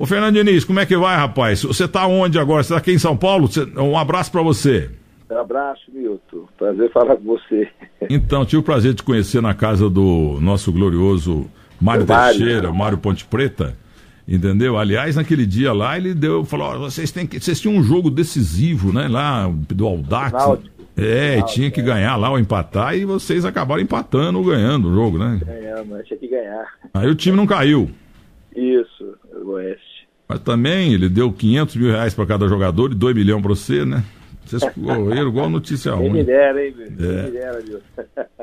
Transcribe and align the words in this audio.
Ô 0.00 0.06
Fernando 0.06 0.34
Diniz, 0.34 0.64
como 0.64 0.80
é 0.80 0.86
que 0.86 0.96
vai, 0.96 1.14
rapaz? 1.14 1.62
Você 1.62 1.86
tá 1.86 2.06
onde 2.06 2.38
agora? 2.38 2.62
Você 2.62 2.72
tá 2.72 2.78
aqui 2.78 2.90
em 2.90 2.98
São 2.98 3.14
Paulo? 3.14 3.50
Um 3.76 3.98
abraço 3.98 4.32
para 4.32 4.40
você. 4.40 4.88
Um 5.30 5.36
abraço, 5.36 5.82
Milton. 5.92 6.48
Prazer 6.56 6.90
falar 6.90 7.16
com 7.16 7.24
você. 7.24 7.68
Então, 8.08 8.46
tive 8.46 8.60
o 8.60 8.62
prazer 8.62 8.92
de 8.92 8.96
te 8.96 9.02
conhecer 9.02 9.42
na 9.42 9.52
casa 9.52 9.90
do 9.90 10.38
nosso 10.40 10.72
glorioso 10.72 11.44
Mário 11.78 12.06
Teixeira, 12.06 12.72
Mário 12.72 12.96
Ponte 12.96 13.26
Preta. 13.26 13.76
Entendeu? 14.26 14.78
Aliás, 14.78 15.16
naquele 15.16 15.44
dia 15.44 15.70
lá, 15.70 15.98
ele 15.98 16.14
deu, 16.14 16.46
falou: 16.46 16.78
vocês 16.78 17.12
têm 17.12 17.26
que. 17.26 17.38
Vocês 17.38 17.60
tinham 17.60 17.76
um 17.76 17.82
jogo 17.82 18.08
decisivo, 18.08 18.94
né? 18.94 19.06
Lá 19.06 19.52
do 19.68 19.86
Aldax. 19.86 20.32
É, 20.96 21.36
Náutico, 21.36 21.52
tinha 21.52 21.70
que 21.70 21.80
é. 21.80 21.84
ganhar 21.84 22.16
lá 22.16 22.30
ou 22.30 22.38
empatar 22.38 22.96
e 22.96 23.04
vocês 23.04 23.44
acabaram 23.44 23.82
empatando 23.82 24.38
ou 24.38 24.46
ganhando 24.46 24.88
o 24.88 24.94
jogo, 24.94 25.18
né? 25.18 25.38
Ganhamos, 25.44 26.06
tinha 26.06 26.18
que 26.18 26.26
ganhar. 26.26 26.66
Aí 26.94 27.06
o 27.06 27.14
time 27.14 27.36
não 27.36 27.46
caiu. 27.46 27.90
Isso, 28.56 29.14
o 29.44 29.50
Oeste. 29.50 29.89
Mas 30.30 30.38
também 30.38 30.94
ele 30.94 31.08
deu 31.08 31.32
500 31.32 31.74
mil 31.74 31.90
reais 31.90 32.14
para 32.14 32.24
cada 32.24 32.46
jogador 32.46 32.92
e 32.92 32.94
2 32.94 33.16
milhões 33.16 33.42
para 33.42 33.48
você, 33.48 33.84
né? 33.84 34.04
Vocês 34.44 34.62
correram 34.72 35.28
igual 35.28 35.50
notícia 35.50 35.90
ruim. 35.92 36.04
Quem 36.04 36.12
me 36.12 36.22
dera, 36.22 36.64
hein, 36.64 36.74
é. 36.78 37.22
Me 37.24 37.30
dera? 37.32 37.62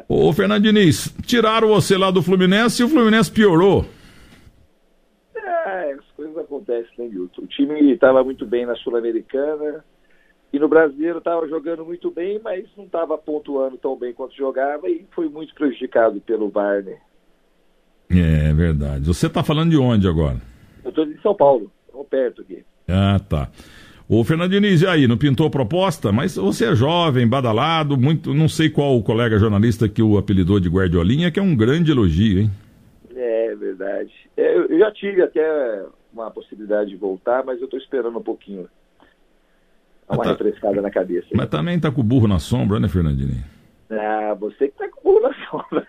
Ô, 0.05 0.33
Fernando 0.33 0.63
Diniz, 0.63 1.15
tiraram 1.25 1.69
você 1.69 1.97
lá 1.97 2.11
do 2.11 2.21
Fluminense 2.21 2.81
e 2.81 2.85
o 2.85 2.89
Fluminense 2.89 3.31
piorou. 3.31 3.85
É, 5.33 5.93
as 5.93 6.05
coisas 6.17 6.37
acontecem, 6.37 6.91
né, 6.97 7.07
Milton? 7.07 7.43
O 7.43 7.47
time 7.47 7.93
estava 7.93 8.21
muito 8.21 8.45
bem 8.45 8.65
na 8.65 8.75
Sul-Americana 8.75 9.81
e 10.51 10.59
no 10.59 10.67
Brasileiro 10.67 11.19
estava 11.19 11.47
jogando 11.47 11.85
muito 11.85 12.11
bem, 12.11 12.37
mas 12.43 12.65
não 12.75 12.83
estava 12.83 13.17
pontuando 13.17 13.77
tão 13.77 13.97
bem 13.97 14.11
quanto 14.11 14.35
jogava 14.35 14.89
e 14.89 15.05
foi 15.11 15.29
muito 15.29 15.55
prejudicado 15.55 16.19
pelo 16.19 16.49
VAR, 16.49 16.83
né? 16.83 16.97
É 18.09 18.51
verdade. 18.51 19.05
Você 19.05 19.27
está 19.27 19.41
falando 19.41 19.69
de 19.69 19.77
onde 19.77 20.05
agora? 20.05 20.41
Eu 20.83 20.89
estou 20.89 21.05
de 21.05 21.21
São 21.21 21.33
Paulo, 21.33 21.71
estou 21.97 22.05
perto 22.05 22.41
aqui. 22.41 22.63
Ah, 22.87 23.19
tá. 23.27 23.49
Ô, 24.07 24.23
Fernando 24.23 24.51
Diniz, 24.51 24.81
e 24.81 24.87
aí, 24.87 25.07
não 25.07 25.17
pintou 25.17 25.49
proposta? 25.49 26.11
Mas 26.11 26.35
você 26.35 26.65
é 26.65 26.75
jovem, 26.75 27.27
badalado, 27.27 27.97
muito, 27.97 28.33
não 28.33 28.47
sei 28.47 28.69
qual 28.69 28.95
o 28.95 29.03
colega 29.03 29.37
jornalista 29.37 29.89
que 29.89 30.01
o 30.01 30.17
apelidou 30.17 30.59
de 30.59 30.69
Guardiolinha, 30.69 31.29
que 31.29 31.39
é 31.39 31.43
um 31.43 31.55
grande 31.55 31.91
elogio, 31.91 32.39
hein? 32.39 32.51
É, 33.13 33.53
verdade. 33.55 34.11
É, 34.37 34.57
eu 34.57 34.79
já 34.79 34.91
tive 34.91 35.21
até 35.21 35.83
uma 36.13 36.31
possibilidade 36.31 36.89
de 36.91 36.95
voltar, 36.95 37.43
mas 37.43 37.59
eu 37.59 37.65
estou 37.65 37.79
esperando 37.79 38.17
um 38.17 38.23
pouquinho. 38.23 38.69
Dá 40.07 40.15
uma 40.15 40.23
tá... 40.23 40.31
refrescada 40.31 40.81
na 40.81 40.89
cabeça. 40.89 41.27
Mas 41.33 41.49
também 41.49 41.77
tá 41.77 41.91
com 41.91 41.99
o 41.99 42.03
burro 42.03 42.29
na 42.29 42.39
sombra, 42.39 42.79
né, 42.79 42.87
Fernandinho? 42.87 43.43
Ah, 43.89 44.33
você 44.39 44.69
que 44.69 44.77
tá 44.77 44.87
com 44.89 45.01
o 45.01 45.03
burro 45.03 45.27
na 45.27 45.49
sombra. 45.49 45.87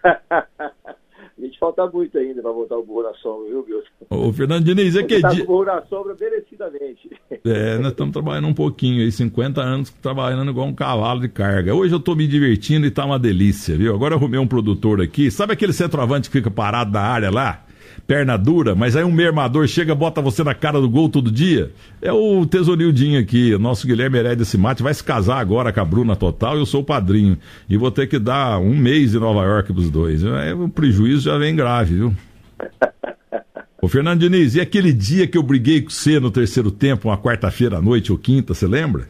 A 1.39 1.45
gente 1.45 1.59
falta 1.59 1.87
muito 1.87 2.19
ainda 2.19 2.43
para 2.43 2.51
voltar 2.51 2.77
o 2.77 2.83
burro 2.83 3.05
na 3.05 3.15
sombra, 3.15 3.49
viu, 3.49 3.65
Milton? 3.65 4.07
Ô, 4.11 4.33
Fernando 4.33 4.65
Diniz, 4.65 4.97
é 4.97 5.05
que... 5.05 5.21
Tá 5.21 5.31
o 5.31 5.47
burro 5.47 5.65
na 5.67 5.83
sombra 5.83 6.17
merecidamente. 6.19 7.11
É, 7.45 7.79
nós 7.79 7.93
estamos 7.93 8.13
trabalhando 8.13 8.49
um 8.49 8.55
pouquinho 8.55 9.03
aí, 9.03 9.13
50 9.13 9.61
anos 9.61 9.91
trabalhando 9.91 10.51
igual 10.51 10.67
um 10.67 10.75
cavalo 10.75 11.21
de 11.21 11.29
carga. 11.29 11.75
Hoje 11.75 11.95
eu 11.95 11.99
estou 11.99 12.17
me 12.17 12.27
divertindo 12.27 12.87
e 12.87 12.91
tá 12.91 13.05
uma 13.05 13.19
delícia, 13.19 13.77
viu? 13.77 13.95
Agora 13.95 14.15
eu 14.15 14.19
arrumei 14.19 14.41
um 14.41 14.47
produtor 14.49 15.01
aqui, 15.01 15.31
sabe 15.31 15.53
aquele 15.53 15.73
centroavante 15.73 16.29
que 16.29 16.39
fica 16.39 16.51
parado 16.51 16.91
na 16.91 17.01
área 17.01 17.31
lá? 17.31 17.65
Perna 18.09 18.39
dura, 18.39 18.75
mas 18.75 18.97
aí 18.97 19.05
um 19.05 19.13
mermador 19.13 19.69
chega, 19.69 19.95
bota 19.95 20.23
você 20.23 20.43
na 20.43 20.55
cara 20.55 20.81
do 20.81 20.89
gol 20.89 21.11
todo 21.11 21.31
dia. 21.31 21.71
É 22.01 22.11
o 22.11 22.47
Tesourildinho 22.47 23.21
aqui, 23.21 23.55
o 23.55 23.59
nosso 23.59 23.87
Guilherme 23.87 24.17
Heredia 24.17 24.47
Mate 24.59 24.83
vai 24.83 24.95
se 24.95 25.05
casar 25.05 25.39
agora 25.39 25.71
com 25.75 25.81
a 25.81 25.85
Bruna 25.85 26.17
Total 26.17 26.57
eu 26.57 26.65
sou 26.65 26.81
o 26.81 26.85
padrinho. 26.85 27.37
E 27.69 27.77
vou 27.77 27.91
ter 27.91 28.09
que 28.09 28.19
dar 28.19 28.59
um 28.61 28.75
mês 28.75 29.15
em 29.15 29.19
Nova 29.19 29.45
York 29.45 29.75
pros 29.75 29.91
dois. 29.91 30.25
É, 30.25 30.55
o 30.55 30.71
prejuízo 30.71 31.25
já 31.25 31.37
vem 31.37 31.55
grave, 31.55 31.97
viu? 31.97 32.15
Ô 33.83 33.87
Fernando 33.87 34.21
Diniz, 34.21 34.55
e 34.55 34.61
aquele 34.61 34.93
dia 34.93 35.27
que 35.27 35.37
eu 35.37 35.43
briguei 35.43 35.83
com 35.83 35.91
você 35.91 36.19
no 36.19 36.31
terceiro 36.31 36.71
tempo, 36.71 37.09
uma 37.09 37.19
quarta-feira 37.19 37.77
à 37.77 37.83
noite 37.83 38.11
ou 38.11 38.17
quinta, 38.17 38.55
você 38.55 38.67
lembra? 38.67 39.07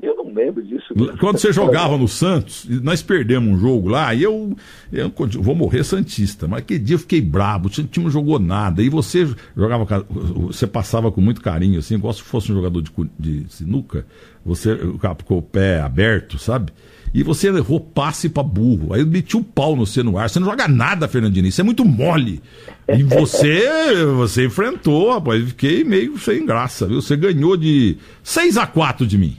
Eu 0.00 0.16
não 0.16 0.32
lembro 0.32 0.62
disso. 0.62 0.81
Quando 1.18 1.38
você 1.38 1.52
jogava 1.52 1.96
no 1.96 2.08
Santos, 2.08 2.66
nós 2.82 3.02
perdemos 3.02 3.54
um 3.54 3.58
jogo 3.58 3.88
lá, 3.88 4.14
e 4.14 4.22
eu, 4.22 4.56
eu 4.92 5.12
vou 5.40 5.54
morrer 5.54 5.84
Santista, 5.84 6.46
mas 6.46 6.60
aquele 6.60 6.80
dia 6.80 6.94
eu 6.94 7.00
fiquei 7.00 7.20
brabo, 7.20 7.68
o 7.68 7.70
time 7.70 7.88
não 7.96 8.10
jogou 8.10 8.38
nada, 8.38 8.82
e 8.82 8.88
você 8.88 9.28
jogava, 9.56 10.06
você 10.08 10.66
passava 10.66 11.10
com 11.10 11.20
muito 11.20 11.40
carinho, 11.40 11.78
assim, 11.78 11.94
igual 11.94 12.12
se 12.12 12.22
fosse 12.22 12.52
um 12.52 12.54
jogador 12.54 12.82
de, 12.82 12.92
de 13.18 13.46
sinuca, 13.48 14.06
você 14.44 14.76
com 15.24 15.38
o 15.38 15.42
pé 15.42 15.80
aberto, 15.80 16.38
sabe? 16.38 16.72
E 17.14 17.22
você 17.22 17.48
errou 17.48 17.78
passe 17.78 18.28
pra 18.28 18.42
burro. 18.42 18.94
Aí 18.94 19.00
eu 19.00 19.06
meti 19.06 19.36
o 19.36 19.40
um 19.40 19.42
pau 19.42 19.76
no 19.76 19.86
você 19.86 20.02
no 20.02 20.16
ar. 20.16 20.30
Você 20.30 20.40
não 20.40 20.46
joga 20.46 20.66
nada, 20.66 21.06
Fernandinho. 21.06 21.46
Isso 21.46 21.60
é 21.60 21.64
muito 21.64 21.84
mole. 21.84 22.40
E 22.88 23.02
você, 23.02 23.68
você 24.16 24.46
enfrentou, 24.46 25.12
rapaz. 25.12 25.46
Fiquei 25.48 25.84
meio 25.84 26.18
sem 26.18 26.46
graça, 26.46 26.86
viu? 26.86 27.02
Você 27.02 27.14
ganhou 27.14 27.56
de 27.56 27.98
6 28.22 28.56
a 28.56 28.66
4 28.66 29.06
de 29.06 29.18
mim. 29.18 29.36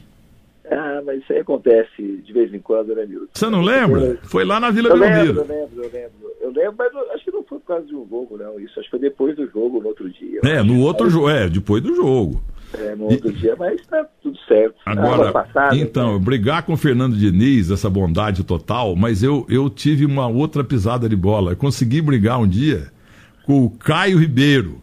Ah, 0.73 1.01
mas 1.05 1.21
isso 1.21 1.31
aí 1.31 1.39
acontece 1.39 2.01
de 2.01 2.33
vez 2.33 2.53
em 2.53 2.59
quando, 2.59 2.95
né, 2.95 3.05
Milton? 3.05 3.27
Você 3.33 3.49
não 3.49 3.61
lembra? 3.61 4.17
Foi 4.23 4.43
lá 4.43 4.59
na 4.59 4.71
Vila 4.71 4.89
eu 4.89 4.99
Belmiro. 4.99 5.41
Lembro, 5.41 5.41
eu 5.41 5.47
lembro, 5.47 5.83
eu 5.83 5.91
lembro. 5.91 6.33
Eu 6.41 6.51
lembro, 6.51 6.75
mas 6.77 6.93
eu, 6.93 7.11
acho 7.11 7.23
que 7.23 7.31
não 7.31 7.43
foi 7.43 7.59
por 7.59 7.67
causa 7.67 7.85
de 7.85 7.95
um 7.95 8.07
jogo, 8.09 8.37
não. 8.37 8.59
Isso 8.59 8.79
acho 8.79 8.89
que 8.89 8.91
foi 8.91 8.99
depois 8.99 9.35
do 9.35 9.47
jogo, 9.47 9.79
no 9.79 9.87
outro 9.87 10.09
dia. 10.09 10.39
É, 10.43 10.63
no 10.63 10.79
outro 10.81 11.09
jogo, 11.09 11.29
é, 11.29 11.47
depois 11.49 11.81
do 11.81 11.95
jogo. 11.95 12.43
É, 12.77 12.95
no 12.95 13.05
outro 13.05 13.29
e... 13.29 13.33
dia, 13.33 13.55
mas 13.57 13.85
tá 13.85 14.05
tudo 14.21 14.37
certo. 14.47 14.75
Agora, 14.85 15.31
passada, 15.31 15.75
então, 15.75 16.17
né? 16.17 16.25
brigar 16.25 16.63
com 16.63 16.73
o 16.73 16.77
Fernando 16.77 17.15
Diniz, 17.15 17.69
essa 17.69 17.89
bondade 17.89 18.43
total, 18.43 18.95
mas 18.95 19.21
eu, 19.21 19.45
eu 19.49 19.69
tive 19.69 20.05
uma 20.05 20.27
outra 20.27 20.63
pisada 20.63 21.07
de 21.07 21.15
bola. 21.15 21.51
Eu 21.51 21.57
consegui 21.57 22.01
brigar 22.01 22.39
um 22.39 22.47
dia 22.47 22.91
com 23.45 23.63
o 23.63 23.69
Caio 23.69 24.17
Ribeiro. 24.17 24.81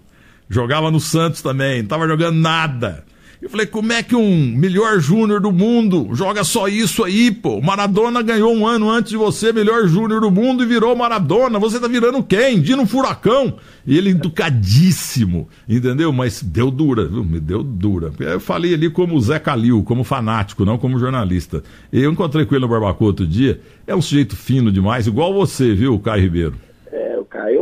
Jogava 0.49 0.91
no 0.91 0.99
Santos 0.99 1.43
também, 1.43 1.83
não 1.83 1.89
tava 1.89 2.09
jogando 2.09 2.37
nada. 2.37 3.05
Eu 3.43 3.49
falei, 3.49 3.65
como 3.65 3.91
é 3.91 4.03
que 4.03 4.15
um 4.15 4.55
melhor 4.55 5.01
júnior 5.01 5.41
do 5.41 5.51
mundo 5.51 6.11
joga 6.13 6.45
só 6.45 6.69
isso 6.69 7.03
aí, 7.03 7.31
pô? 7.31 7.59
Maradona 7.63 8.21
ganhou 8.21 8.55
um 8.55 8.67
ano 8.67 8.91
antes 8.91 9.13
de 9.13 9.17
você, 9.17 9.51
melhor 9.51 9.89
júnior 9.89 10.21
do 10.21 10.31
mundo, 10.31 10.63
e 10.63 10.67
virou 10.67 10.95
Maradona. 10.95 11.59
Você 11.59 11.81
tá 11.81 11.89
virando 11.89 12.23
quem? 12.23 12.61
Dino 12.61 12.85
Furacão. 12.85 13.57
E 13.87 13.97
ele 13.97 14.11
educadíssimo, 14.11 15.49
entendeu? 15.67 16.13
Mas 16.13 16.43
deu 16.43 16.71
dura, 16.71 17.07
viu? 17.07 17.25
Me 17.25 17.41
deu 17.41 17.63
dura. 17.63 18.13
Eu 18.19 18.41
falei 18.41 18.75
ali 18.75 18.91
como 18.91 19.19
Zé 19.19 19.39
Calil, 19.39 19.83
como 19.85 20.05
fanático, 20.05 20.67
não 20.67 20.77
como 20.77 20.99
jornalista. 20.99 21.63
Eu 21.91 22.13
encontrei 22.13 22.45
com 22.45 22.55
ele 22.55 22.67
no 22.67 22.69
Barbacoa 22.69 23.07
outro 23.07 23.27
dia. 23.27 23.59
É 23.87 23.97
um 23.97 24.03
sujeito 24.03 24.37
fino 24.37 24.71
demais, 24.71 25.07
igual 25.07 25.33
você, 25.33 25.75
viu, 25.75 25.99
Caio 25.99 26.23
Ribeiro? 26.23 26.70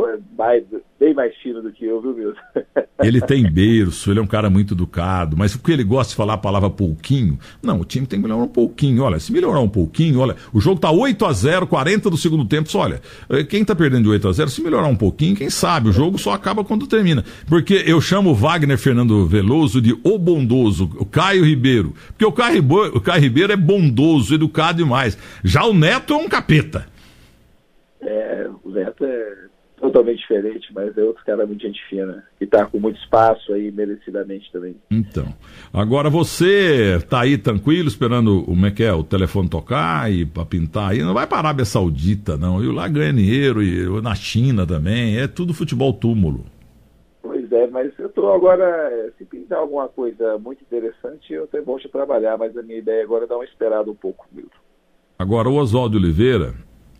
É, 0.09 0.19
mais 0.37 0.63
bem 0.99 1.13
mais 1.13 1.35
fino 1.37 1.61
do 1.61 1.71
que 1.71 1.85
eu, 1.85 2.01
viu, 2.01 2.13
Milton? 2.13 2.41
Ele 3.01 3.21
tem 3.21 3.49
berço, 3.49 4.11
ele 4.11 4.19
é 4.19 4.21
um 4.21 4.27
cara 4.27 4.49
muito 4.49 4.73
educado, 4.73 5.37
mas 5.37 5.55
porque 5.55 5.71
ele 5.71 5.85
gosta 5.85 6.11
de 6.11 6.17
falar 6.17 6.33
a 6.33 6.37
palavra 6.37 6.69
pouquinho, 6.69 7.39
não, 7.63 7.79
o 7.79 7.85
time 7.85 8.05
tem 8.05 8.19
que 8.19 8.27
melhorar 8.27 8.43
um 8.43 8.49
pouquinho. 8.49 9.03
Olha, 9.03 9.17
se 9.19 9.31
melhorar 9.31 9.61
um 9.61 9.69
pouquinho, 9.69 10.19
olha, 10.19 10.35
o 10.51 10.59
jogo 10.59 10.81
tá 10.81 10.91
8 10.91 11.25
a 11.25 11.31
0 11.31 11.65
40 11.65 12.09
do 12.09 12.17
segundo 12.17 12.43
tempo, 12.43 12.69
só 12.69 12.79
olha, 12.79 13.01
eh, 13.29 13.45
quem 13.45 13.63
tá 13.63 13.73
perdendo 13.73 14.03
de 14.03 14.09
8 14.09 14.27
a 14.27 14.31
0 14.33 14.49
se 14.49 14.61
melhorar 14.61 14.87
um 14.87 14.97
pouquinho, 14.97 15.33
quem 15.33 15.49
sabe, 15.49 15.87
o 15.87 15.93
jogo 15.93 16.17
só 16.17 16.33
acaba 16.33 16.61
quando 16.65 16.87
termina. 16.87 17.23
Porque 17.47 17.83
eu 17.85 18.01
chamo 18.01 18.31
o 18.31 18.35
Wagner 18.35 18.77
Fernando 18.77 19.25
Veloso 19.25 19.81
de 19.81 19.97
o 20.03 20.17
bondoso, 20.17 20.91
o 20.97 21.05
Caio 21.05 21.45
Ribeiro. 21.45 21.93
Porque 22.09 22.25
o 22.25 22.33
Caio, 22.33 22.61
o 22.93 22.99
Caio 22.99 23.21
Ribeiro 23.21 23.53
é 23.53 23.57
bondoso, 23.57 24.35
educado 24.35 24.79
demais. 24.79 25.17
Já 25.41 25.63
o 25.63 25.73
Neto 25.73 26.13
é 26.13 26.17
um 26.17 26.27
capeta. 26.27 26.85
É, 28.01 28.49
o 28.63 28.69
Neto 28.71 29.05
é 29.05 29.48
totalmente 29.79 30.19
diferente, 30.19 30.71
mas 30.73 30.97
é 30.97 31.03
outro 31.03 31.23
cara 31.25 31.45
muito 31.45 31.61
gente 31.61 31.81
fina, 31.89 32.23
que 32.37 32.43
está 32.43 32.65
com 32.65 32.79
muito 32.79 32.99
espaço 32.99 33.53
aí, 33.53 33.71
merecidamente 33.71 34.51
também. 34.51 34.75
Então, 34.91 35.33
agora 35.73 36.09
você 36.09 36.97
está 36.97 37.21
aí 37.21 37.37
tranquilo, 37.37 37.87
esperando 37.87 38.43
o, 38.49 38.65
é 38.65 38.71
que 38.71 38.83
é, 38.83 38.93
o 38.93 39.03
telefone 39.03 39.49
tocar 39.49 40.11
e 40.11 40.25
para 40.25 40.45
pintar 40.45 40.91
aí, 40.91 41.01
não 41.01 41.13
vai 41.13 41.25
para 41.25 41.37
a 41.37 41.41
Arábia 41.41 41.65
Saudita 41.65 42.37
não, 42.37 42.63
e 42.63 42.67
lá 42.67 42.87
ganha 42.87 43.13
dinheiro, 43.13 43.63
e 43.63 44.01
na 44.01 44.15
China 44.15 44.65
também, 44.65 45.17
é 45.17 45.27
tudo 45.27 45.53
futebol 45.53 45.93
túmulo. 45.93 46.45
Pois 47.21 47.51
é, 47.51 47.67
mas 47.67 47.91
eu 47.97 48.07
estou 48.07 48.33
agora, 48.33 49.11
se 49.17 49.25
pintar 49.25 49.59
alguma 49.59 49.87
coisa 49.87 50.37
muito 50.37 50.61
interessante, 50.61 51.33
eu 51.33 51.45
até 51.45 51.61
vou 51.61 51.79
trabalhar, 51.79 52.37
mas 52.37 52.55
a 52.57 52.61
minha 52.61 52.79
ideia 52.79 53.03
agora 53.03 53.25
é 53.25 53.27
dar 53.27 53.35
uma 53.35 53.45
esperada 53.45 53.89
um 53.89 53.95
pouco, 53.95 54.25
Milton. 54.31 54.57
Agora, 55.17 55.49
o 55.49 55.55
Oswaldo 55.55 55.97
Oliveira, 55.97 56.53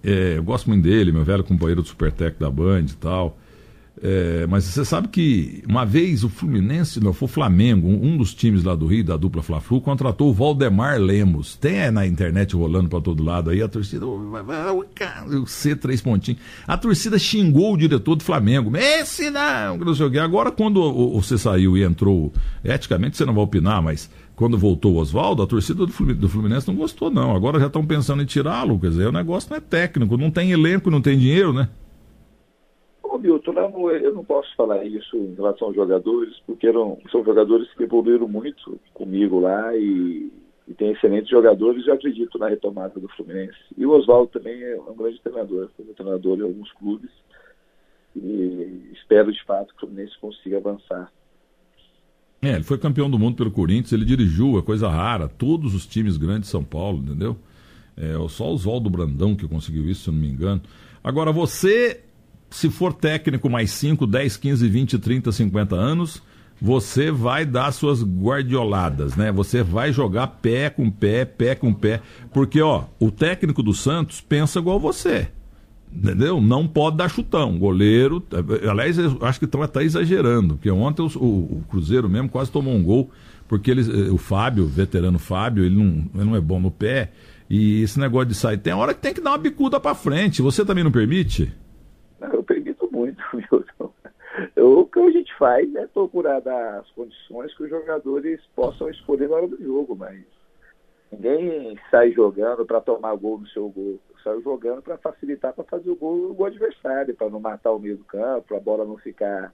é, 0.03 0.37
eu 0.37 0.43
gosto 0.43 0.67
muito 0.67 0.83
dele, 0.83 1.11
meu 1.11 1.23
velho 1.23 1.43
companheiro 1.43 1.81
do 1.81 1.87
Supertec 1.87 2.39
da 2.39 2.49
Band 2.49 2.85
e 2.89 2.95
tal. 2.95 3.37
É, 4.01 4.47
mas 4.47 4.63
você 4.63 4.85
sabe 4.85 5.09
que 5.09 5.61
uma 5.67 5.85
vez 5.85 6.23
o 6.23 6.29
Fluminense, 6.29 7.03
não, 7.03 7.11
foi 7.11 7.25
o 7.25 7.29
Flamengo, 7.29 7.89
um, 7.89 8.15
dos 8.15 8.33
times 8.33 8.63
lá 8.63 8.73
do 8.73 8.87
Rio, 8.87 9.03
da 9.03 9.17
dupla 9.17 9.43
Fla-Flu, 9.43 9.81
contratou 9.81 10.29
o 10.29 10.33
Valdemar 10.33 10.97
Lemos. 10.97 11.57
Tem 11.57 11.91
na 11.91 12.07
internet 12.07 12.55
rolando 12.55 12.87
para 12.87 13.01
todo 13.01 13.21
lado 13.21 13.49
aí, 13.49 13.61
a 13.61 13.67
torcida, 13.67 14.05
o 14.05 15.45
C 15.45 15.75
três 15.75 15.99
pontinhos. 16.01 16.39
A 16.65 16.77
torcida 16.77 17.19
xingou 17.19 17.73
o 17.73 17.77
diretor 17.77 18.15
do 18.15 18.23
Flamengo. 18.23 18.71
Esse 18.77 19.29
não, 19.29 19.77
não 19.77 19.93
sei 19.93 20.05
o 20.05 20.11
quê. 20.11 20.19
Agora, 20.19 20.49
quando 20.49 21.11
você 21.19 21.37
saiu 21.37 21.77
e 21.77 21.83
entrou, 21.83 22.31
eticamente 22.63 23.17
você 23.17 23.25
não 23.25 23.33
vai 23.33 23.43
opinar, 23.43 23.81
mas 23.81 24.09
quando 24.39 24.57
voltou 24.57 24.93
o 24.93 24.99
Oswaldo, 24.99 25.43
a 25.43 25.47
torcida 25.47 25.85
do 25.85 26.29
Fluminense 26.29 26.65
não 26.65 26.73
gostou, 26.73 27.11
não. 27.11 27.35
Agora 27.35 27.59
já 27.59 27.67
estão 27.67 27.85
pensando 27.85 28.23
em 28.23 28.25
tirá-lo, 28.25 28.79
quer 28.79 28.87
dizer, 28.87 29.07
o 29.07 29.11
negócio 29.11 29.49
não 29.49 29.57
é 29.57 29.59
técnico, 29.59 30.15
não 30.15 30.31
tem 30.31 30.53
elenco, 30.53 30.89
não 30.89 31.01
tem 31.01 31.19
dinheiro, 31.19 31.51
né? 31.51 31.67
Ô, 33.03 33.17
Milton, 33.17 33.51
eu 33.51 34.13
não 34.13 34.23
posso 34.23 34.55
falar 34.55 34.85
isso 34.85 35.17
em 35.17 35.35
relação 35.35 35.67
aos 35.67 35.75
jogadores, 35.75 36.39
porque 36.47 36.67
eram, 36.67 36.97
são 37.11 37.21
jogadores 37.21 37.67
que 37.73 37.83
evoluíram 37.83 38.29
muito 38.29 38.79
comigo 38.93 39.41
lá 39.41 39.75
e, 39.75 40.31
e 40.69 40.73
tem 40.73 40.91
excelentes 40.91 41.29
jogadores 41.29 41.85
e 41.85 41.91
acredito 41.91 42.39
na 42.39 42.47
retomada 42.47 42.97
do 42.97 43.09
Fluminense. 43.09 43.59
E 43.77 43.85
o 43.85 43.91
Oswaldo 43.91 44.31
também 44.31 44.63
é 44.63 44.79
um 44.79 44.95
grande 44.95 45.19
treinador, 45.19 45.67
foi 45.75 45.83
treinador 45.87 46.37
em 46.37 46.43
alguns 46.43 46.71
clubes 46.71 47.11
e 48.15 48.89
espero 48.93 49.33
de 49.33 49.43
fato 49.43 49.75
que 49.75 49.83
o 49.83 49.87
Fluminense 49.87 50.17
consiga 50.17 50.59
avançar. 50.59 51.11
É, 52.41 52.55
ele 52.55 52.63
foi 52.63 52.77
campeão 52.77 53.09
do 53.09 53.19
mundo 53.19 53.35
pelo 53.35 53.51
Corinthians, 53.51 53.91
ele 53.91 54.05
dirigiu, 54.05 54.57
é 54.57 54.61
coisa 54.61 54.89
rara, 54.89 55.27
todos 55.27 55.75
os 55.75 55.85
times 55.85 56.15
grandes 56.15 56.43
de 56.43 56.51
São 56.51 56.63
Paulo, 56.63 56.99
entendeu? 56.99 57.37
É 57.97 58.13
só 58.29 58.49
o 58.49 58.53
Oswaldo 58.53 58.89
Brandão 58.89 59.35
que 59.35 59.45
conseguiu 59.45 59.89
isso, 59.89 60.03
se 60.03 60.09
eu 60.09 60.13
não 60.13 60.21
me 60.21 60.29
engano. 60.29 60.61
Agora, 61.03 61.33
você, 61.33 61.99
se 62.49 62.69
for 62.69 62.93
técnico 62.93 63.49
mais 63.49 63.71
5, 63.71 64.07
10, 64.07 64.37
15, 64.37 64.69
20, 64.69 64.99
30, 64.99 65.31
50 65.33 65.75
anos, 65.75 66.21
você 66.61 67.11
vai 67.11 67.45
dar 67.45 67.71
suas 67.73 68.03
guardioladas, 68.03 69.17
né? 69.17 69.31
Você 69.33 69.61
vai 69.61 69.91
jogar 69.91 70.27
pé 70.27 70.69
com 70.69 70.89
pé, 70.89 71.25
pé 71.25 71.55
com 71.55 71.73
pé. 71.73 72.01
Porque, 72.33 72.61
ó, 72.61 72.85
o 72.99 73.11
técnico 73.11 73.61
do 73.61 73.73
Santos 73.73 74.21
pensa 74.21 74.59
igual 74.59 74.79
você. 74.79 75.29
Entendeu? 75.91 76.39
Não 76.39 76.67
pode 76.67 76.97
dar 76.97 77.09
chutão. 77.09 77.57
Goleiro. 77.57 78.23
Aliás, 78.69 78.97
acho 79.21 79.39
que 79.39 79.45
estão 79.45 79.61
até 79.61 79.83
exagerando. 79.83 80.55
Porque 80.55 80.69
ontem 80.69 81.01
o, 81.01 81.07
o, 81.07 81.63
Cruzeiro 81.69 82.07
mesmo 82.07 82.29
quase 82.29 82.51
tomou 82.51 82.73
um 82.73 82.83
gol. 82.83 83.09
Porque 83.47 83.71
eles, 83.71 83.87
o 83.87 84.17
Fábio, 84.17 84.65
o 84.65 84.67
veterano 84.67 85.17
Fábio, 85.17 85.63
ele 85.65 85.75
não, 85.75 86.05
ele 86.13 86.29
não 86.29 86.35
é 86.35 86.41
bom 86.41 86.59
no 86.59 86.69
pé. 86.69 87.11
E 87.49 87.81
esse 87.81 87.99
negócio 87.99 88.27
de 88.27 88.35
sair. 88.35 88.59
Tem 88.59 88.73
hora 88.73 88.93
que 88.93 89.01
tem 89.01 89.13
que 89.13 89.21
dar 89.21 89.31
uma 89.31 89.37
bicuda 89.39 89.79
para 89.79 89.95
frente. 89.95 90.41
Você 90.41 90.63
também 90.63 90.83
não 90.83 90.91
permite? 90.91 91.51
Eu 92.21 92.43
permito 92.43 92.87
muito, 92.91 93.21
Milton. 93.33 93.91
o 94.57 94.85
que 94.85 94.99
a 94.99 95.11
gente 95.11 95.35
faz 95.37 95.73
é 95.75 95.87
procurar 95.87 96.41
dar 96.41 96.79
as 96.79 96.91
condições 96.91 97.55
que 97.55 97.63
os 97.63 97.69
jogadores 97.69 98.39
possam 98.55 98.89
escolher 98.91 99.27
na 99.27 99.37
hora 99.37 99.47
do 99.47 99.63
jogo, 99.63 99.95
mas 99.95 100.19
ninguém 101.11 101.75
sai 101.89 102.11
jogando 102.11 102.65
para 102.65 102.81
tomar 102.81 103.15
gol 103.15 103.39
no 103.39 103.47
seu 103.47 103.67
gol 103.69 103.99
saiu 104.23 104.41
jogando 104.41 104.81
para 104.81 104.97
facilitar 104.97 105.53
para 105.53 105.63
fazer 105.63 105.89
o 105.89 105.95
gol 105.95 106.33
do 106.33 106.45
adversário, 106.45 107.15
para 107.15 107.29
não 107.29 107.39
matar 107.39 107.71
o 107.71 107.79
meio 107.79 107.97
do 107.97 108.03
campo, 108.03 108.55
a 108.55 108.59
bola 108.59 108.85
não 108.85 108.97
ficar 108.97 109.53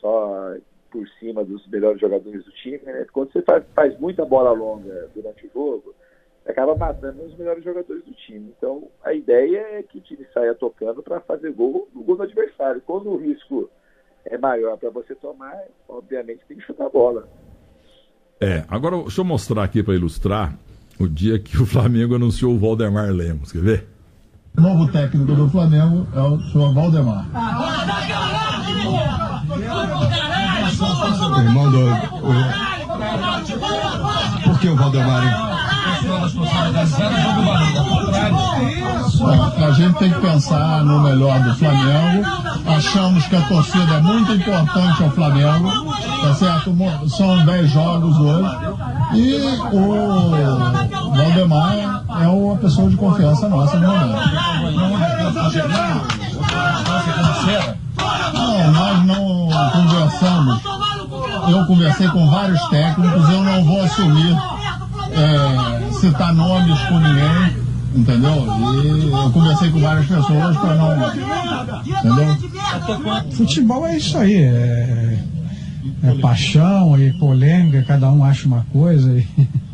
só 0.00 0.54
por 0.90 1.08
cima 1.18 1.44
dos 1.44 1.66
melhores 1.66 2.00
jogadores 2.00 2.44
do 2.44 2.52
time. 2.52 2.78
Né? 2.84 3.06
Quando 3.12 3.32
você 3.32 3.42
faz, 3.42 3.64
faz 3.74 3.98
muita 3.98 4.24
bola 4.24 4.52
longa 4.52 5.10
durante 5.14 5.46
o 5.46 5.50
jogo, 5.52 5.94
acaba 6.46 6.76
matando 6.76 7.22
os 7.22 7.36
melhores 7.36 7.64
jogadores 7.64 8.04
do 8.04 8.12
time. 8.12 8.54
Então, 8.56 8.88
a 9.02 9.12
ideia 9.12 9.78
é 9.78 9.82
que 9.82 9.98
o 9.98 10.00
time 10.00 10.26
saia 10.32 10.54
tocando 10.54 11.02
para 11.02 11.20
fazer 11.20 11.50
gol 11.52 11.88
no 11.94 12.02
gol 12.02 12.16
do 12.16 12.22
adversário. 12.22 12.82
Quando 12.86 13.10
o 13.10 13.16
risco 13.16 13.68
é 14.24 14.38
maior 14.38 14.76
para 14.76 14.90
você 14.90 15.14
tomar, 15.14 15.58
obviamente 15.88 16.44
tem 16.46 16.56
que 16.56 16.62
chutar 16.64 16.86
a 16.86 16.90
bola. 16.90 17.28
É, 18.40 18.64
agora 18.68 18.96
deixa 18.98 19.20
eu 19.20 19.24
mostrar 19.24 19.64
aqui 19.64 19.82
para 19.82 19.94
ilustrar 19.94 20.56
o 20.98 21.08
dia 21.08 21.38
que 21.38 21.56
o 21.60 21.66
Flamengo 21.66 22.14
anunciou 22.14 22.52
o 22.52 22.58
Valdemar 22.58 23.10
Lemos, 23.10 23.50
quer 23.50 23.62
ver? 23.62 23.93
Novo 24.56 24.86
técnico 24.88 25.34
do 25.34 25.48
Flamengo 25.48 26.06
é 26.14 26.20
o 26.20 26.40
senhor 26.50 26.72
Valdemar. 26.72 27.26
Irmão 31.38 31.70
do. 31.70 31.86
Por 34.44 34.58
que 34.60 34.68
o 34.68 34.76
Valdemar? 34.76 35.53
A 39.56 39.70
gente 39.70 39.98
tem 39.98 40.12
que 40.12 40.20
pensar 40.20 40.84
no 40.84 41.00
melhor 41.00 41.40
do 41.40 41.54
Flamengo. 41.54 42.24
Achamos 42.66 43.26
que 43.26 43.36
a 43.36 43.42
torcida 43.42 43.94
é 43.94 44.00
muito 44.00 44.32
importante 44.32 45.02
ao 45.02 45.10
Flamengo. 45.10 45.94
Tá 46.22 46.34
certo? 46.34 46.76
São 47.08 47.44
10 47.44 47.70
jogos 47.70 48.16
hoje. 48.18 48.56
E 49.14 49.36
o 49.72 51.14
Valdemar 51.14 52.02
é 52.20 52.28
uma 52.28 52.56
pessoa 52.56 52.90
de 52.90 52.96
confiança 52.96 53.48
nossa 53.48 53.78
no 53.78 53.88
momento. 53.88 54.18
Não, 58.34 58.72
nós 58.72 59.06
não 59.06 59.48
conversamos. 59.70 60.62
Eu 61.48 61.66
conversei 61.66 62.08
com 62.08 62.30
vários 62.30 62.60
técnicos, 62.68 63.28
eu 63.28 63.42
não 63.42 63.64
vou 63.64 63.82
assumir 63.82 64.36
é, 65.12 65.83
citar 65.94 66.34
nomes 66.34 66.80
com 66.84 66.98
ninguém, 66.98 67.56
entendeu? 67.94 68.32
E 68.82 69.10
eu 69.10 69.30
conversei 69.32 69.70
com 69.70 69.80
várias 69.80 70.06
pessoas 70.06 70.56
para 70.56 70.74
não. 70.74 70.94
Entendeu? 71.84 73.32
Futebol 73.32 73.86
é 73.86 73.96
isso 73.96 74.18
aí, 74.18 74.36
é, 74.36 75.18
é 76.02 76.14
paixão 76.20 76.98
e 76.98 77.12
polêmica, 77.18 77.84
cada 77.86 78.10
um 78.10 78.24
acha 78.24 78.46
uma 78.46 78.64
coisa. 78.72 79.18
E... 79.18 79.26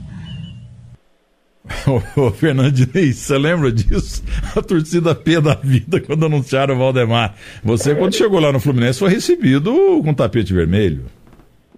Ô, 1.87 2.71
Diniz, 2.71 3.17
você 3.17 3.39
lembra 3.39 3.71
disso? 3.71 4.23
A 4.57 4.63
torcida 4.63 5.15
P 5.15 5.41
da 5.41 5.55
vida 5.55 6.01
quando 6.01 6.27
anunciaram 6.27 6.75
o 6.75 6.79
Valdemar. 6.79 7.35
Você, 7.63 7.95
quando 7.95 8.15
chegou 8.15 8.41
lá 8.41 8.53
no 8.53 8.61
Fluminense, 8.61 8.99
foi 8.99 9.11
recebido 9.11 9.73
com 10.03 10.15
tapete 10.15 10.53
vermelho. 10.53 11.05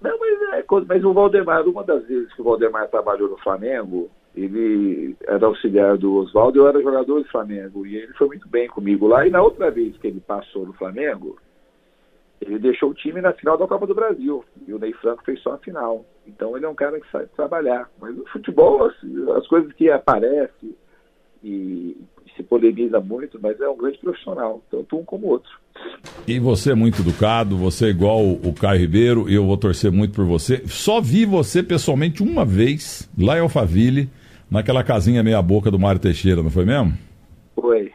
Não, 0.03 0.19
mas, 0.19 0.59
é, 0.59 0.65
mas 0.89 1.05
o 1.05 1.13
Valdemar, 1.13 1.63
uma 1.67 1.85
das 1.85 2.07
vezes 2.07 2.33
que 2.35 2.41
o 2.41 2.45
Valdemar 2.45 2.89
trabalhou 2.89 3.29
no 3.29 3.39
Flamengo, 3.39 4.11
ele 4.35 5.15
era 5.27 5.47
auxiliar 5.47 5.97
do 5.99 6.15
Oswaldo, 6.17 6.59
eu 6.59 6.69
era 6.69 6.83
jogador 6.83 7.21
do 7.21 7.29
Flamengo, 7.29 7.87
e 7.87 7.97
ele 7.97 8.13
foi 8.15 8.29
muito 8.29 8.49
bem 8.49 8.69
comigo 8.69 9.07
lá. 9.07 9.27
E 9.27 9.31
na 9.31 9.43
outra 9.43 9.71
vez 9.71 9.97
que 9.99 10.07
ele 10.07 10.21
passou 10.21 10.67
no 10.67 10.73
Flamengo, 10.73 11.39
ele 12.41 12.59
deixou 12.59 12.91
o 12.91 12.95
time 12.95 13.21
na 13.21 13.33
final 13.33 13.57
da 13.57 13.67
Copa 13.67 13.87
do 13.87 13.95
Brasil. 13.95 14.45
E 14.67 14.73
o 14.73 14.79
Ney 14.79 14.93
Franco 14.95 15.23
fez 15.25 15.41
só 15.41 15.53
a 15.53 15.59
final. 15.59 16.05
Então 16.27 16.57
ele 16.57 16.67
é 16.67 16.69
um 16.69 16.75
cara 16.75 16.99
que 16.99 17.11
sabe 17.11 17.27
trabalhar. 17.37 17.89
Mas 18.01 18.17
no 18.17 18.27
futebol, 18.27 18.85
assim, 18.87 19.31
as 19.37 19.47
coisas 19.47 19.73
que 19.75 19.91
aparecem 19.91 20.75
e 21.45 21.97
se 22.37 22.43
polemiza 22.43 22.99
muito, 23.01 23.39
mas 23.41 23.61
é 23.61 23.69
um 23.69 23.77
grande 23.77 23.99
profissional, 23.99 24.63
tanto 24.71 24.97
um 24.97 25.05
como 25.05 25.27
o 25.27 25.31
outro. 25.31 25.51
E 26.27 26.39
você 26.39 26.73
é 26.73 26.75
muito 26.75 27.03
educado, 27.03 27.57
você 27.57 27.87
é 27.87 27.91
igual 27.91 28.23
o 28.23 28.55
Caio 28.55 28.81
Ribeiro, 28.81 29.29
e 29.29 29.35
eu 29.35 29.45
vou 29.45 29.57
torcer 29.57 29.93
muito 29.93 30.15
por 30.15 30.25
você. 30.25 30.63
Só 30.67 31.01
vi 31.01 31.27
você 31.27 31.63
pessoalmente 31.63 32.23
uma 32.23 32.45
vez, 32.45 33.11
lá 33.19 33.37
em 33.37 33.41
Alphaville, 33.41 34.09
naquela 34.53 34.85
casinha 34.85 35.23
meia 35.23 35.41
boca 35.41 35.71
do 35.71 35.79
Mário 35.79 36.01
Teixeira, 36.01 36.43
não 36.43 36.51
foi 36.51 36.67
mesmo? 36.67 36.93
Foi. 37.55 37.91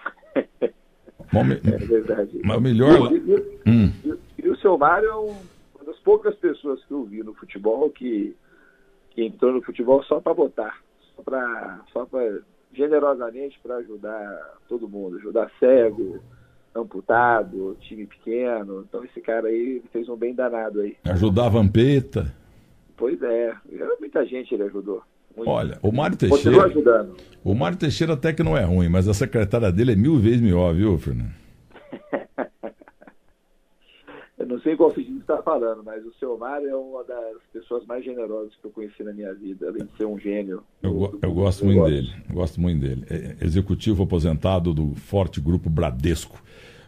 Bom, 1.32 1.42
é 1.46 1.78
verdade. 1.78 2.42
Mas 2.44 2.58
o 2.58 2.62
melhor... 2.62 3.12
E, 3.14 3.18
e, 3.18 3.70
hum. 3.70 3.92
E 4.38 4.50
o 4.50 4.58
seu 4.58 4.78
Mário 4.78 5.10
é 5.10 5.16
uma 5.16 5.86
das 5.86 5.98
poucas 6.00 6.36
pessoas 6.36 6.84
que 6.86 6.92
eu 6.92 7.04
vi 7.04 7.22
no 7.22 7.34
futebol 7.36 7.90
que, 7.90 8.36
que 9.12 9.24
entrou 9.24 9.54
no 9.54 9.62
futebol 9.62 10.04
só 10.04 10.20
para 10.20 10.34
votar, 10.34 10.82
só 11.16 11.22
para 11.22 11.82
só 11.94 12.08
generosamente 12.74 13.60
para 13.62 13.78
ajudar 13.78 14.58
todo 14.68 14.88
mundo, 14.88 15.18
ajudar 15.18 15.52
cego, 15.60 16.20
amputado, 16.74 17.78
time 17.82 18.06
pequeno. 18.06 18.86
Então 18.88 19.04
esse 19.04 19.20
cara 19.22 19.48
aí 19.48 19.82
fez 19.92 20.08
um 20.10 20.16
bem 20.16 20.34
danado 20.34 20.82
aí. 20.82 20.96
Ajudar 21.06 21.48
a 21.48 21.50
Vampeta. 21.50 22.34
Pois 22.96 23.22
é, 23.22 23.54
muita 24.00 24.26
gente 24.26 24.54
ele 24.54 24.64
ajudou. 24.64 25.04
Olha, 25.46 25.78
o 25.82 25.92
Mário 25.92 26.18
Teixeira. 26.18 26.66
ajudando. 26.66 27.16
O 27.44 27.54
Mário 27.54 27.78
Teixeira 27.78 28.14
até 28.14 28.34
que 28.34 28.44
não 28.44 28.58
é 28.58 28.64
ruim, 28.64 28.90
mas 28.90 29.08
a 29.08 29.14
secretária 29.14 29.72
dele 29.72 29.94
é 29.94 29.96
mil 29.96 30.18
vezes 30.18 30.42
melhor, 30.42 30.74
viu, 30.74 30.98
Fernando? 30.98 31.32
Eu 34.38 34.46
não 34.46 34.60
sei 34.60 34.76
qual 34.76 34.94
sentido 34.94 35.20
está 35.20 35.42
falando, 35.42 35.84
mas 35.84 36.06
o 36.06 36.14
seu 36.20 36.38
Mário 36.38 36.70
é 36.70 36.76
uma 36.76 37.04
das 37.04 37.38
pessoas 37.52 37.84
mais 37.88 38.06
generosas 38.06 38.54
que 38.62 38.68
eu 38.68 38.72
conheci 38.72 39.04
na 39.04 39.12
minha 39.12 39.34
vida, 39.34 39.68
além 39.68 39.84
de 39.84 39.98
ser 39.98 40.06
um 40.06 40.20
gênio. 40.20 40.62
Eu, 40.84 40.94
do, 40.94 41.20
eu 41.24 41.34
gosto 41.34 41.66
muito 41.66 41.80
gosto. 41.80 41.92
dele, 41.92 42.14
gosto 42.32 42.62
muito 42.62 42.80
dele. 42.80 43.04
É 43.10 43.44
executivo 43.44 44.04
aposentado 44.04 44.76
do 44.76 44.94
forte 44.96 45.42
grupo 45.42 45.72
Bradesco. 45.72 46.40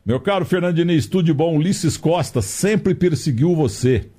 Meu 0.06 0.20
caro 0.20 0.46
Fernando 0.46 0.75
Diniz, 0.75 1.08
tudo 1.08 1.25
de 1.25 1.34
bom. 1.34 1.58
Ulisses 1.58 1.98
Costa 1.98 2.39
sempre 2.41 2.94
perseguiu 2.94 3.56
você 3.56 4.10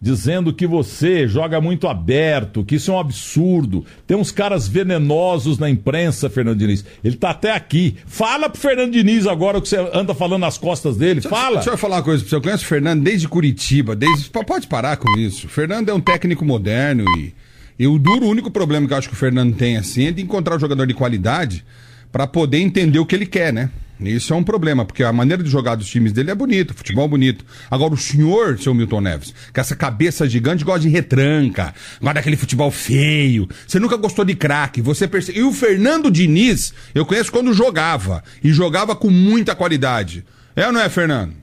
dizendo 0.00 0.52
que 0.52 0.66
você 0.66 1.26
joga 1.26 1.60
muito 1.60 1.88
aberto, 1.88 2.64
que 2.64 2.76
isso 2.76 2.90
é 2.90 2.94
um 2.94 2.98
absurdo. 2.98 3.84
Tem 4.06 4.16
uns 4.16 4.30
caras 4.30 4.68
venenosos 4.68 5.58
na 5.58 5.70
imprensa, 5.70 6.28
Fernando 6.28 6.58
Diniz. 6.58 6.84
Ele 7.02 7.16
tá 7.16 7.30
até 7.30 7.52
aqui. 7.52 7.96
Fala 8.06 8.48
pro 8.48 8.60
Fernando 8.60 8.92
Diniz 8.92 9.26
agora 9.26 9.58
o 9.58 9.62
que 9.62 9.68
você 9.68 9.76
anda 9.92 10.14
falando 10.14 10.42
nas 10.42 10.58
costas 10.58 10.96
dele. 10.96 11.20
Deixa, 11.20 11.28
Fala. 11.28 11.56
Deixa 11.56 11.70
eu 11.70 11.78
falar 11.78 11.96
uma 11.96 12.02
coisa 12.02 12.22
pra 12.22 12.30
você. 12.30 12.36
Eu 12.36 12.42
conheço 12.42 12.64
o 12.64 12.68
Fernando 12.68 13.02
desde 13.02 13.26
Curitiba, 13.26 13.96
desde. 13.96 14.28
Pode 14.30 14.66
parar 14.66 14.96
com 14.96 15.18
isso. 15.18 15.46
O 15.46 15.50
Fernando 15.50 15.88
é 15.88 15.94
um 15.94 16.00
técnico 16.00 16.44
moderno 16.44 17.04
e. 17.18 17.34
E 17.78 17.86
o 17.86 17.98
duro, 17.98 18.24
o 18.24 18.30
único 18.30 18.50
problema 18.50 18.86
que 18.86 18.94
eu 18.94 18.96
acho 18.96 19.08
que 19.08 19.14
o 19.14 19.18
Fernando 19.18 19.54
tem 19.54 19.76
assim 19.76 20.06
é 20.06 20.10
de 20.10 20.22
encontrar 20.22 20.56
um 20.56 20.58
jogador 20.58 20.86
de 20.86 20.94
qualidade 20.94 21.62
para 22.10 22.26
poder 22.26 22.58
entender 22.58 22.98
o 22.98 23.04
que 23.04 23.14
ele 23.14 23.26
quer, 23.26 23.52
né? 23.52 23.68
Isso 23.98 24.34
é 24.34 24.36
um 24.36 24.44
problema, 24.44 24.84
porque 24.84 25.02
a 25.02 25.12
maneira 25.12 25.42
de 25.42 25.48
jogar 25.48 25.74
dos 25.74 25.88
times 25.88 26.12
dele 26.12 26.30
é 26.30 26.34
bonito, 26.34 26.74
futebol 26.74 27.06
é 27.06 27.08
bonito. 27.08 27.44
Agora, 27.70 27.94
o 27.94 27.96
senhor, 27.96 28.58
seu 28.58 28.74
Milton 28.74 29.00
Neves, 29.00 29.34
com 29.52 29.60
essa 29.60 29.74
cabeça 29.74 30.28
gigante, 30.28 30.64
gosta 30.64 30.80
de 30.80 30.88
retranca, 30.88 31.74
gosta 32.00 32.14
daquele 32.14 32.36
futebol 32.36 32.70
feio. 32.70 33.48
Você 33.66 33.80
nunca 33.80 33.96
gostou 33.96 34.24
de 34.24 34.34
craque, 34.34 34.82
você 34.82 35.08
percebe. 35.08 35.38
E 35.38 35.42
o 35.42 35.52
Fernando 35.52 36.10
Diniz, 36.10 36.74
eu 36.94 37.06
conheço 37.06 37.32
quando 37.32 37.54
jogava, 37.54 38.22
e 38.44 38.52
jogava 38.52 38.94
com 38.94 39.08
muita 39.10 39.54
qualidade. 39.54 40.24
É 40.54 40.66
ou 40.66 40.72
não 40.72 40.80
é, 40.80 40.88
Fernando? 40.88 41.34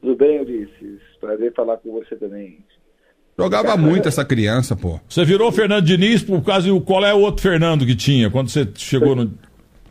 Tudo 0.00 0.16
bem, 0.16 0.40
Ulisses? 0.40 1.00
Prazer 1.20 1.52
falar 1.54 1.76
com 1.78 1.92
você 1.92 2.16
também. 2.16 2.58
Jogava 3.38 3.76
muito 3.76 4.08
essa 4.08 4.24
criança, 4.24 4.74
pô. 4.74 4.98
Você 5.08 5.24
virou 5.24 5.52
Fernando 5.52 5.84
Diniz 5.84 6.22
por 6.24 6.42
causa 6.42 6.66
do. 6.66 6.80
Qual 6.80 7.04
é 7.04 7.14
o 7.14 7.20
outro 7.20 7.42
Fernando 7.42 7.86
que 7.86 7.94
tinha 7.94 8.28
quando 8.30 8.48
você 8.48 8.68
chegou 8.74 9.14
no. 9.14 9.32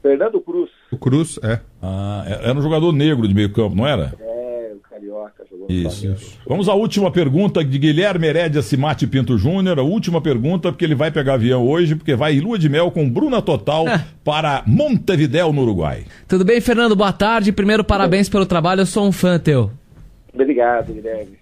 Fernando 0.02 0.42
Cruz. 0.42 0.70
O 0.92 0.98
Cruz, 0.98 1.40
é. 1.44 1.60
Ah, 1.82 2.24
era 2.26 2.58
um 2.58 2.62
jogador 2.62 2.92
negro 2.94 3.28
de 3.28 3.34
meio 3.34 3.52
campo, 3.52 3.76
não 3.76 3.86
era? 3.86 4.14
É, 4.20 4.72
o 4.74 4.80
Carioca 4.90 5.44
jogou 5.50 5.68
Isso. 5.70 6.08
isso. 6.08 6.38
Vamos 6.48 6.70
à 6.70 6.74
última 6.74 7.12
pergunta 7.12 7.64
de 7.64 7.78
Guilherme 7.78 8.28
Herédia 8.28 8.62
Simate 8.62 9.06
Pinto 9.06 9.38
Júnior. 9.38 9.80
A 9.80 9.84
última 9.84 10.22
pergunta, 10.22 10.72
porque 10.72 10.86
ele 10.86 10.96
vai 10.96 11.12
pegar 11.12 11.34
avião 11.34 11.68
hoje, 11.68 11.96
porque 11.96 12.16
vai 12.16 12.36
em 12.36 12.40
lua 12.40 12.58
de 12.58 12.70
mel 12.70 12.90
com 12.90 13.10
Bruna 13.10 13.42
Total 13.42 13.86
para 14.24 14.64
Montevidéu, 14.66 15.52
no 15.52 15.64
Uruguai. 15.64 16.06
Tudo 16.28 16.46
bem, 16.46 16.62
Fernando? 16.62 16.96
Boa 16.96 17.12
tarde. 17.12 17.52
Primeiro, 17.52 17.84
parabéns 17.84 18.30
pelo 18.30 18.46
trabalho. 18.46 18.82
Eu 18.82 18.86
sou 18.86 19.06
um 19.06 19.12
fã 19.12 19.38
teu. 19.38 19.70
Obrigado, 20.34 20.94
Guilherme. 20.94 21.38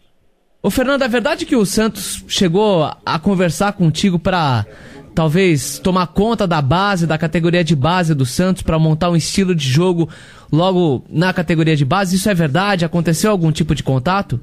Ô, 0.63 0.71
Fernando, 0.71 1.03
é 1.03 1.07
verdade 1.07 1.45
que 1.45 1.55
o 1.55 1.63
Santos 1.63 2.23
chegou 2.27 2.89
a 3.05 3.19
conversar 3.19 3.73
contigo 3.73 4.17
para 4.17 4.65
talvez 5.15 5.79
tomar 5.79 6.07
conta 6.07 6.45
da 6.45 6.61
base, 6.61 7.07
da 7.07 7.17
categoria 7.17 7.63
de 7.63 7.75
base 7.75 8.13
do 8.13 8.25
Santos, 8.25 8.61
para 8.61 8.77
montar 8.77 9.09
um 9.09 9.15
estilo 9.15 9.55
de 9.55 9.67
jogo 9.67 10.09
logo 10.51 11.03
na 11.09 11.33
categoria 11.33 11.75
de 11.75 11.85
base? 11.85 12.17
Isso 12.17 12.29
é 12.29 12.33
verdade? 12.33 12.85
Aconteceu 12.85 13.31
algum 13.31 13.51
tipo 13.51 13.73
de 13.73 13.81
contato? 13.81 14.39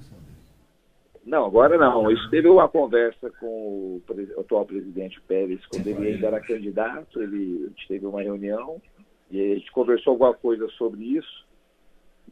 Não, 1.25 1.45
agora 1.45 1.79
não. 1.79 2.11
Isso 2.11 2.29
teve 2.31 2.49
uma 2.49 2.69
conversa 2.69 3.31
com 3.39 3.47
o, 3.47 4.03
atual 4.41 4.65
presidente 4.65 5.21
Pérez, 5.29 5.61
quando 5.67 5.87
ele 5.87 6.15
ainda 6.15 6.27
era 6.27 6.41
candidato, 6.41 7.23
ele, 7.23 7.67
a 7.67 7.69
gente 7.69 7.89
teve 7.89 8.07
uma 8.07 8.23
reunião 8.23 8.81
e 9.31 9.41
a 9.41 9.55
gente 9.55 9.71
conversou 9.71 10.13
alguma 10.13 10.35
coisa 10.35 10.67
sobre 10.79 11.05
isso 11.05 11.53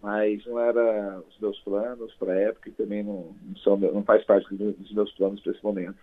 mas 0.03 0.45
não 0.47 0.59
era 0.59 1.23
os 1.29 1.39
meus 1.39 1.59
planos 1.61 2.13
para 2.15 2.33
a 2.33 2.37
época 2.37 2.71
e 2.71 2.73
também 2.73 3.03
não, 3.03 3.35
não, 3.43 3.57
são, 3.57 3.77
não 3.77 4.03
faz 4.03 4.25
parte 4.25 4.55
dos 4.55 4.93
meus 4.93 5.13
planos 5.13 5.41
para 5.41 5.53
esse 5.53 5.63
momento. 5.63 5.99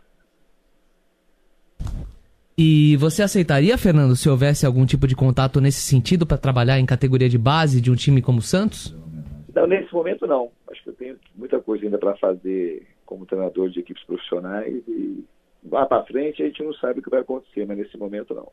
E 2.59 2.97
você 2.97 3.21
aceitaria, 3.21 3.77
Fernando, 3.77 4.15
se 4.15 4.27
houvesse 4.27 4.65
algum 4.65 4.83
tipo 4.83 5.05
de 5.07 5.15
contato 5.15 5.61
nesse 5.61 5.81
sentido 5.81 6.25
para 6.25 6.39
trabalhar 6.39 6.79
em 6.79 6.87
categoria 6.87 7.29
de 7.29 7.37
base 7.37 7.79
de 7.79 7.91
um 7.91 7.95
time 7.95 8.19
como 8.19 8.39
o 8.39 8.41
Santos? 8.41 8.95
Não, 9.53 9.67
nesse 9.67 9.93
momento 9.93 10.25
não. 10.25 10.49
Acho 10.71 10.83
que 10.83 10.89
eu 10.89 10.93
tenho 10.93 11.15
muita 11.35 11.59
coisa 11.59 11.85
ainda 11.85 11.99
para 11.99 12.15
fazer 12.17 12.81
como 13.05 13.27
treinador 13.27 13.69
de 13.69 13.79
equipes 13.79 14.03
profissionais 14.05 14.73
e 14.87 15.23
lá 15.71 15.85
para 15.85 16.03
frente 16.05 16.41
a 16.41 16.45
gente 16.47 16.63
não 16.63 16.73
sabe 16.73 16.99
o 16.99 17.03
que 17.03 17.11
vai 17.11 17.19
acontecer, 17.19 17.63
mas 17.67 17.77
nesse 17.77 17.95
momento 17.95 18.33
não. 18.33 18.47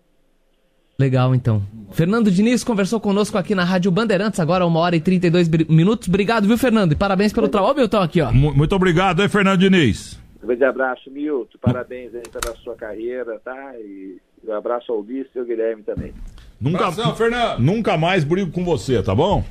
Legal, 0.99 1.34
então. 1.34 1.62
Fernando 1.90 2.30
Diniz 2.30 2.62
conversou 2.62 3.00
conosco 3.00 3.38
aqui 3.38 3.54
na 3.54 3.64
Rádio 3.64 3.90
Bandeirantes, 3.90 4.38
agora 4.38 4.66
uma 4.66 4.80
hora 4.80 4.94
e 4.94 5.00
32 5.00 5.49
minutos. 5.66 6.08
Obrigado, 6.08 6.46
viu, 6.46 6.58
Fernando? 6.58 6.92
E 6.92 6.96
parabéns 6.96 7.32
pelo 7.32 7.49
trabalho, 7.49 7.76
Milton, 7.76 8.02
aqui, 8.02 8.20
ó. 8.20 8.30
Muito 8.30 8.76
obrigado, 8.76 9.23
hein, 9.23 9.28
Fernando 9.30 9.61
Diniz? 9.61 10.23
Um 10.44 10.46
grande 10.46 10.64
abraço, 10.64 11.10
Milton. 11.10 11.58
Parabéns 11.58 12.14
aí 12.14 12.22
pela 12.22 12.54
sua 12.56 12.74
carreira, 12.76 13.40
tá? 13.42 13.74
E 13.78 14.18
um 14.46 14.52
abraço 14.52 14.92
ao 14.92 15.00
Ulisses 15.00 15.34
e 15.34 15.38
ao 15.38 15.44
Guilherme 15.46 15.82
também. 15.82 16.12
Nunca, 16.60 16.86
Abração, 16.86 17.16
Fernando. 17.16 17.60
nunca 17.60 17.96
mais 17.96 18.24
brigo 18.24 18.50
com 18.50 18.62
você, 18.62 19.02
tá 19.02 19.14
bom? 19.14 19.42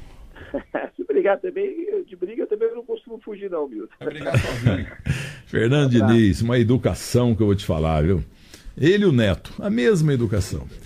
Se 0.96 1.04
brigar 1.04 1.40
também, 1.40 2.06
de 2.06 2.16
briga 2.16 2.46
também 2.46 2.72
não 2.76 2.86
costumo 2.86 3.20
fugir, 3.26 3.50
não, 3.50 3.68
Milton. 3.68 3.94
É 4.00 4.06
brigar 4.06 4.38
sozinho. 4.38 4.88
Fernando 5.48 5.90
Diniz, 5.90 6.42
uma 6.42 6.60
educação 6.60 7.36
que 7.36 7.42
eu 7.42 7.48
vou 7.48 7.56
te 7.56 7.66
falar, 7.66 8.04
viu? 8.04 8.24
Ele 8.78 9.04
e 9.04 9.08
o 9.08 9.12
Neto, 9.12 9.52
a 9.60 9.72
mesma 9.72 10.14
educação. 10.14 10.68